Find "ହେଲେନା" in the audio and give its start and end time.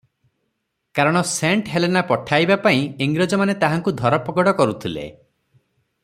1.73-2.03